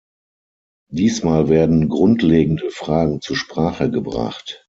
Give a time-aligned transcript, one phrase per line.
[0.91, 4.59] Diesmal werden grundlegende Fragen zur Sprache gebracht.